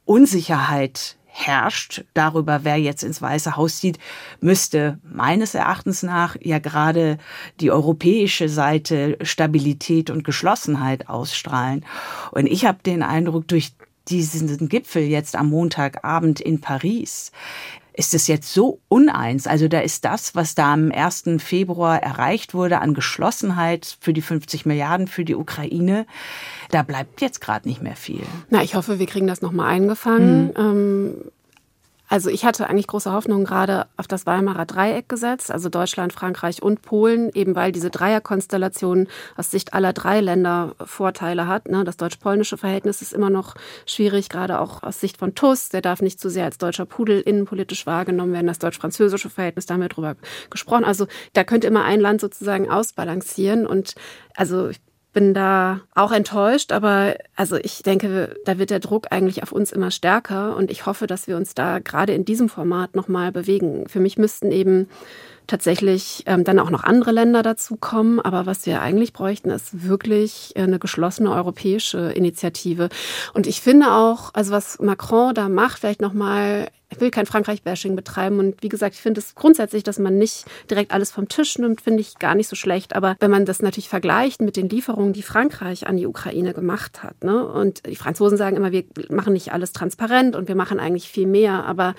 [0.06, 3.98] Unsicherheit herrscht darüber, wer jetzt ins Weiße Haus zieht,
[4.42, 7.18] müsste meines Erachtens nach ja gerade
[7.62, 11.86] die europäische Seite Stabilität und Geschlossenheit ausstrahlen.
[12.32, 13.72] Und ich habe den Eindruck, durch
[14.10, 17.32] diesen Gipfel jetzt am Montagabend in Paris
[17.94, 19.48] ist es jetzt so uneins.
[19.48, 21.24] Also da ist das, was da am 1.
[21.40, 26.06] Februar erreicht wurde an Geschlossenheit für die 50 Milliarden für die Ukraine,
[26.70, 28.24] da bleibt jetzt gerade nicht mehr viel.
[28.50, 30.48] Na, ich hoffe, wir kriegen das nochmal eingefangen.
[30.48, 30.54] Mhm.
[30.58, 31.14] Ähm,
[32.12, 36.62] also ich hatte eigentlich große Hoffnung gerade auf das Weimarer Dreieck gesetzt, also Deutschland, Frankreich
[36.62, 41.70] und Polen, eben weil diese Dreierkonstellation aus Sicht aller drei Länder Vorteile hat.
[41.70, 41.86] Ne?
[41.86, 45.70] Das deutsch-polnische Verhältnis ist immer noch schwierig, gerade auch aus Sicht von TUS.
[45.70, 48.48] Der darf nicht zu sehr als deutscher Pudel innenpolitisch wahrgenommen werden.
[48.48, 50.18] Das deutsch-französische Verhältnis, da haben wir drüber
[50.50, 50.84] gesprochen.
[50.84, 53.66] Also da könnte immer ein Land sozusagen ausbalancieren.
[53.66, 53.96] Und
[54.36, 54.82] also ich
[55.14, 59.72] bin da auch enttäuscht, aber also ich denke, da wird der Druck eigentlich auf uns
[59.72, 63.88] immer stärker und ich hoffe, dass wir uns da gerade in diesem Format nochmal bewegen.
[63.88, 64.88] Für mich müssten eben
[65.48, 68.20] tatsächlich ähm, dann auch noch andere Länder dazu kommen.
[68.22, 72.90] Aber was wir eigentlich bräuchten, ist wirklich eine geschlossene europäische Initiative.
[73.34, 77.96] Und ich finde auch, also was Macron da macht, vielleicht nochmal ich will kein Frankreich-Bashing
[77.96, 78.40] betreiben.
[78.40, 81.82] Und wie gesagt, ich finde es grundsätzlich, dass man nicht direkt alles vom Tisch nimmt,
[81.82, 82.96] finde ich gar nicht so schlecht.
[82.96, 87.02] Aber wenn man das natürlich vergleicht mit den Lieferungen, die Frankreich an die Ukraine gemacht
[87.02, 87.48] hat, ne?
[87.48, 91.28] und die Franzosen sagen immer, wir machen nicht alles transparent und wir machen eigentlich viel
[91.28, 91.66] mehr.
[91.66, 91.96] Aber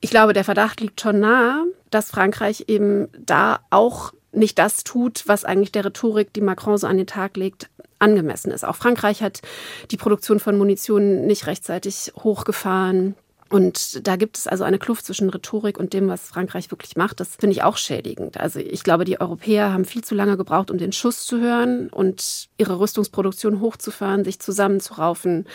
[0.00, 5.24] ich glaube, der Verdacht liegt schon nahe, dass Frankreich eben da auch nicht das tut,
[5.26, 7.68] was eigentlich der Rhetorik, die Macron so an den Tag legt,
[7.98, 8.64] angemessen ist.
[8.64, 9.42] Auch Frankreich hat
[9.90, 13.16] die Produktion von Munition nicht rechtzeitig hochgefahren.
[13.48, 17.20] Und da gibt es also eine Kluft zwischen Rhetorik und dem, was Frankreich wirklich macht.
[17.20, 18.38] Das finde ich auch schädigend.
[18.38, 21.88] Also ich glaube, die Europäer haben viel zu lange gebraucht, um den Schuss zu hören
[21.88, 25.46] und ihre Rüstungsproduktion hochzufahren, sich zusammenzuraufen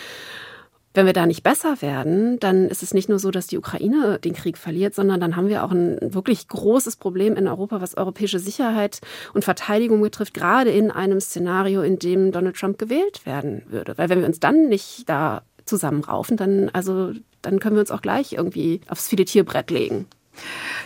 [0.94, 4.20] wenn wir da nicht besser werden, dann ist es nicht nur so, dass die Ukraine
[4.20, 7.98] den Krieg verliert, sondern dann haben wir auch ein wirklich großes Problem in Europa, was
[7.98, 9.02] europäische Sicherheit
[9.34, 13.98] und Verteidigung betrifft, gerade in einem Szenario, in dem Donald Trump gewählt werden würde.
[13.98, 18.02] Weil wenn wir uns dann nicht da zusammenraufen, dann, also, dann können wir uns auch
[18.02, 20.08] gleich irgendwie aufs Filetierbrett legen.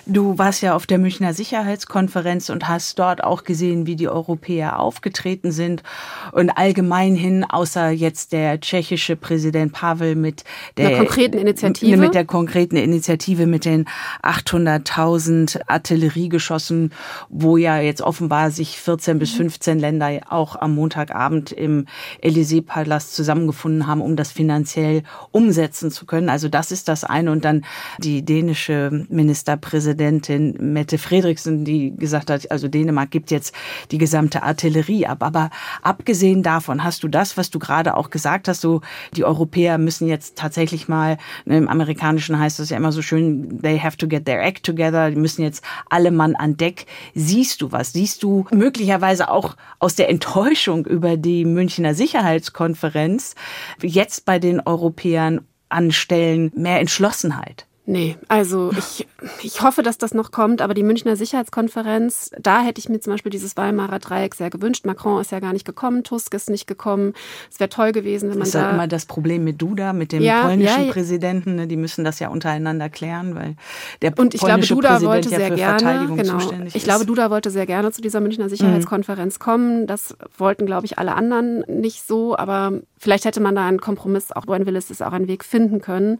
[0.09, 4.79] Du warst ja auf der Münchner Sicherheitskonferenz und hast dort auch gesehen, wie die Europäer
[4.79, 5.83] aufgetreten sind.
[6.31, 10.45] Und allgemein hin, außer jetzt der tschechische Präsident Pavel mit
[10.77, 13.85] der, der konkreten Initiative, mit der konkreten Initiative mit den
[14.23, 16.93] 800.000 Artilleriegeschossen,
[17.27, 21.85] wo ja jetzt offenbar sich 14 bis 15 Länder auch am Montagabend im
[22.23, 26.29] Élysée-Palast zusammengefunden haben, um das finanziell umsetzen zu können.
[26.29, 27.31] Also das ist das eine.
[27.31, 27.65] Und dann
[27.97, 29.57] die dänische Ministerin
[29.97, 33.53] Ministerpräsidentin Mette Frederiksen, die gesagt hat, also Dänemark gibt jetzt
[33.91, 35.23] die gesamte Artillerie ab.
[35.23, 35.49] Aber
[35.81, 38.81] abgesehen davon hast du das, was du gerade auch gesagt hast, so
[39.13, 43.61] die Europäer müssen jetzt tatsächlich mal, ne, im Amerikanischen heißt das ja immer so schön,
[43.61, 46.85] they have to get their act together, die müssen jetzt alle Mann an Deck.
[47.13, 47.93] Siehst du was?
[47.93, 53.35] Siehst du möglicherweise auch aus der Enttäuschung über die Münchner Sicherheitskonferenz
[53.81, 57.65] jetzt bei den Europäern anstellen mehr Entschlossenheit?
[57.89, 59.07] Nee, also ich,
[59.41, 63.13] ich hoffe, dass das noch kommt, aber die Münchner Sicherheitskonferenz, da hätte ich mir zum
[63.13, 64.85] Beispiel dieses Weimarer Dreieck sehr gewünscht.
[64.85, 67.13] Macron ist ja gar nicht gekommen, Tusk ist nicht gekommen.
[67.49, 68.59] Es wäre toll gewesen, wenn man das da...
[68.59, 71.55] Das ist immer das Problem mit Duda, mit dem ja, polnischen ja, Präsidenten.
[71.55, 71.67] Ne?
[71.67, 73.55] Die müssen das ja untereinander klären, weil
[74.01, 76.67] der Und ich polnische glaube, Duda Präsident wollte ja sehr gerne, genau.
[76.73, 79.43] Ich glaube, Duda wollte sehr gerne zu dieser Münchner Sicherheitskonferenz mhm.
[79.43, 79.87] kommen.
[79.87, 84.31] Das wollten, glaube ich, alle anderen nicht so, aber vielleicht hätte man da einen Kompromiss,
[84.31, 86.19] auch Gwen Willis ist auch einen Weg finden können.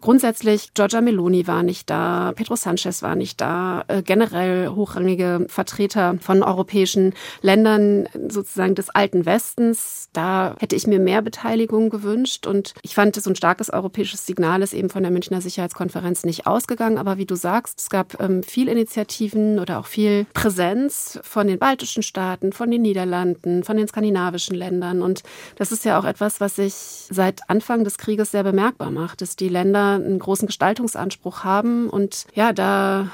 [0.00, 6.16] Grundsätzlich, Giorgia Meloni war nicht da, Pedro Sanchez war nicht da, äh, generell hochrangige Vertreter
[6.20, 10.08] von europäischen Ländern sozusagen des alten Westens.
[10.12, 14.62] Da hätte ich mir mehr Beteiligung gewünscht und ich fand, so ein starkes europäisches Signal
[14.62, 16.98] ist eben von der Münchner Sicherheitskonferenz nicht ausgegangen.
[16.98, 21.58] Aber wie du sagst, es gab ähm, viel Initiativen oder auch viel Präsenz von den
[21.58, 25.02] baltischen Staaten, von den Niederlanden, von den skandinavischen Ländern.
[25.02, 25.22] Und
[25.56, 26.74] das ist ja auch etwas, was sich
[27.10, 32.26] seit Anfang des Krieges sehr bemerkbar macht, dass die Länder einen großen Gestaltungsanspruch haben und
[32.34, 33.08] ja, da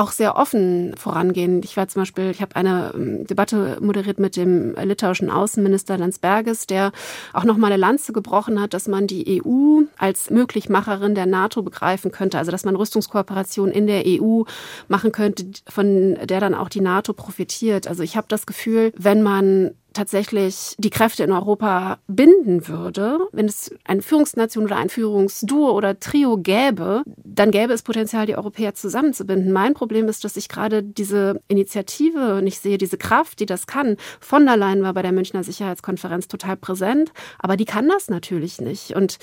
[0.00, 1.60] auch sehr offen vorangehen.
[1.62, 6.66] Ich war zum Beispiel, ich habe eine ähm, Debatte moderiert mit dem litauischen Außenminister Landsbergis,
[6.66, 6.92] der
[7.34, 12.10] auch nochmal eine Lanze gebrochen hat, dass man die EU als Möglichmacherin der NATO begreifen
[12.10, 12.38] könnte.
[12.38, 14.44] Also dass man Rüstungskooperation in der EU
[14.88, 17.86] machen könnte, von der dann auch die NATO profitiert.
[17.86, 23.44] Also ich habe das Gefühl, wenn man tatsächlich die Kräfte in Europa binden würde, wenn
[23.44, 28.74] es eine Führungsnation oder ein Führungsduo oder Trio gäbe, dann gäbe es Potenzial, die Europäer
[28.74, 29.52] zusammenzubinden.
[29.52, 33.98] Mein Problem ist, dass ich gerade diese Initiative nicht sehe, diese Kraft, die das kann.
[34.20, 38.58] Von der Leyen war bei der Münchner Sicherheitskonferenz total präsent, aber die kann das natürlich
[38.58, 38.96] nicht.
[38.96, 39.18] Und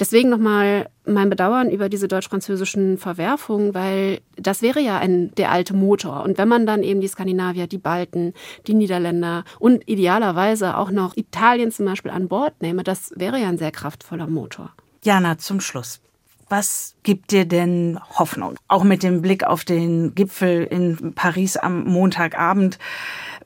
[0.00, 5.74] deswegen nochmal mein Bedauern über diese deutsch-französischen Verwerfungen, weil das wäre ja ein, der alte
[5.74, 6.22] Motor.
[6.22, 8.34] Und wenn man dann eben die Skandinavier, die Balten,
[8.66, 9.88] die Niederländer und
[10.22, 14.28] idealerweise auch noch Italien zum Beispiel an Bord nehme, das wäre ja ein sehr kraftvoller
[14.28, 14.70] Motor.
[15.02, 16.00] Jana, zum Schluss.
[16.48, 18.56] Was gibt dir denn Hoffnung?
[18.68, 22.78] Auch mit dem Blick auf den Gipfel in Paris am Montagabend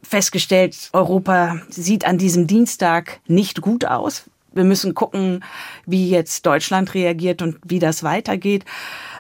[0.03, 4.25] festgestellt, Europa sieht an diesem Dienstag nicht gut aus.
[4.53, 5.45] Wir müssen gucken,
[5.87, 8.65] wie jetzt Deutschland reagiert und wie das weitergeht.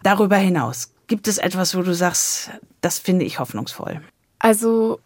[0.02, 4.00] Darüber hinaus, gibt es etwas, wo du sagst, das finde ich hoffnungsvoll?
[4.38, 5.00] Also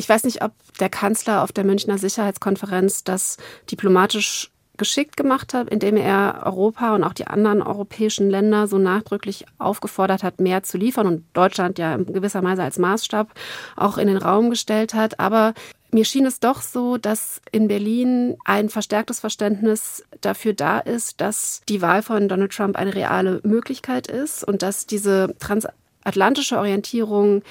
[0.00, 3.36] ich weiß nicht, ob der Kanzler auf der Münchner Sicherheitskonferenz das
[3.70, 9.44] diplomatisch geschickt gemacht hat, indem er Europa und auch die anderen europäischen Länder so nachdrücklich
[9.58, 13.28] aufgefordert hat, mehr zu liefern und Deutschland ja in gewisser Weise als Maßstab
[13.76, 15.20] auch in den Raum gestellt hat.
[15.20, 15.52] Aber
[15.92, 21.60] mir schien es doch so, dass in Berlin ein verstärktes Verständnis dafür da ist, dass
[21.68, 27.42] die Wahl von Donald Trump eine reale Möglichkeit ist und dass diese transatlantische Orientierung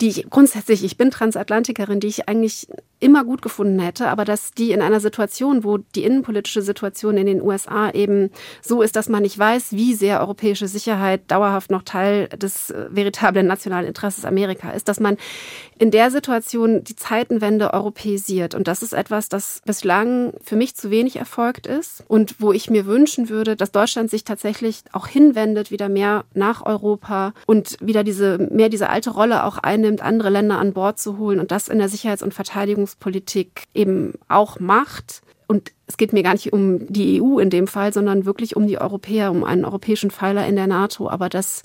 [0.00, 2.68] die ich grundsätzlich, ich bin Transatlantikerin, die ich eigentlich
[3.00, 7.26] immer gut gefunden hätte, aber dass die in einer Situation, wo die innenpolitische Situation in
[7.26, 8.30] den USA eben
[8.60, 12.86] so ist, dass man nicht weiß, wie sehr europäische Sicherheit dauerhaft noch Teil des äh,
[12.90, 15.16] veritablen nationalen Interesses Amerika ist, dass man
[15.78, 18.54] in der Situation die Zeitenwende europäisiert.
[18.54, 22.68] Und das ist etwas, das bislang für mich zu wenig erfolgt ist und wo ich
[22.68, 28.02] mir wünschen würde, dass Deutschland sich tatsächlich auch hinwendet, wieder mehr nach Europa und wieder
[28.02, 31.68] diese, mehr diese alte Rolle auch einnimmt, andere Länder an Bord zu holen und das
[31.68, 32.34] in der Sicherheits- und
[32.88, 35.22] Verteidigungspolitik eben auch macht.
[35.46, 38.66] Und es geht mir gar nicht um die EU in dem Fall, sondern wirklich um
[38.66, 41.08] die Europäer, um einen europäischen Pfeiler in der NATO.
[41.08, 41.62] Aber das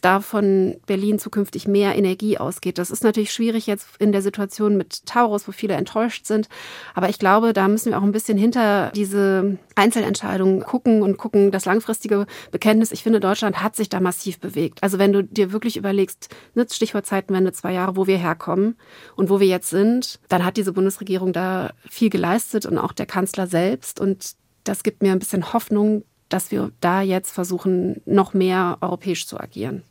[0.00, 2.78] davon Berlin zukünftig mehr Energie ausgeht.
[2.78, 6.48] Das ist natürlich schwierig jetzt in der Situation mit Taurus, wo viele enttäuscht sind.
[6.94, 11.50] Aber ich glaube, da müssen wir auch ein bisschen hinter diese Einzelentscheidungen gucken und gucken,
[11.50, 12.92] das langfristige Bekenntnis.
[12.92, 14.82] Ich finde, Deutschland hat sich da massiv bewegt.
[14.82, 18.76] Also wenn du dir wirklich überlegst, ne, Stichwort Zeitenwende, zwei Jahre, wo wir herkommen
[19.16, 23.06] und wo wir jetzt sind, dann hat diese Bundesregierung da viel geleistet und auch der
[23.06, 24.00] Kanzler selbst.
[24.00, 29.26] Und das gibt mir ein bisschen Hoffnung, dass wir da jetzt versuchen, noch mehr europäisch
[29.26, 29.82] zu agieren.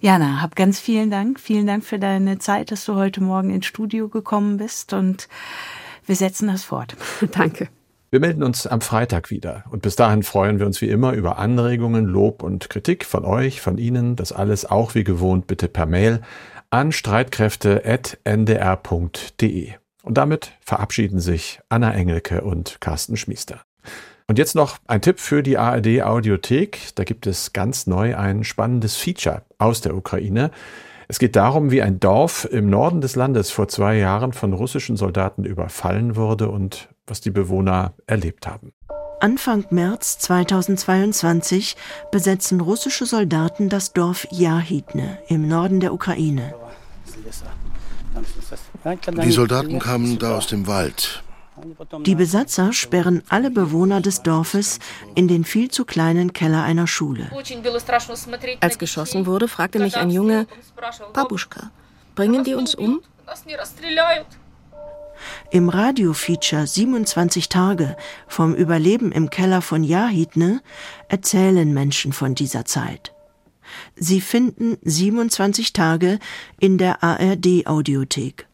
[0.00, 1.40] Jana, hab ganz vielen Dank.
[1.40, 5.28] Vielen Dank für deine Zeit, dass du heute Morgen ins Studio gekommen bist und
[6.06, 6.96] wir setzen das fort.
[7.32, 7.68] Danke.
[8.10, 11.36] Wir melden uns am Freitag wieder und bis dahin freuen wir uns wie immer über
[11.38, 14.16] Anregungen, Lob und Kritik von euch, von Ihnen.
[14.16, 16.22] Das alles auch wie gewohnt bitte per Mail
[16.70, 19.72] an streitkräfte.ndr.de.
[20.02, 23.60] Und damit verabschieden sich Anna Engelke und Carsten Schmiester.
[24.30, 26.94] Und jetzt noch ein Tipp für die ARD Audiothek.
[26.96, 30.50] Da gibt es ganz neu ein spannendes Feature aus der Ukraine.
[31.08, 34.98] Es geht darum, wie ein Dorf im Norden des Landes vor zwei Jahren von russischen
[34.98, 38.74] Soldaten überfallen wurde und was die Bewohner erlebt haben.
[39.20, 41.76] Anfang März 2022
[42.12, 46.54] besetzen russische Soldaten das Dorf Jahidne im Norden der Ukraine.
[49.24, 51.22] Die Soldaten kamen da aus dem Wald.
[52.04, 54.78] Die Besatzer sperren alle Bewohner des Dorfes
[55.14, 57.30] in den viel zu kleinen Keller einer Schule.
[58.60, 60.46] Als geschossen wurde, fragte mich ein Junge,
[61.12, 61.70] Babuschka,
[62.14, 63.00] bringen die uns um?
[65.50, 70.60] Im Radiofeature 27 Tage vom Überleben im Keller von Jahidne
[71.08, 73.12] erzählen Menschen von dieser Zeit.
[73.96, 76.18] Sie finden 27 Tage
[76.58, 78.47] in der ARD Audiothek.